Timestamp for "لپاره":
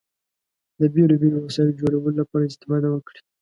2.19-2.43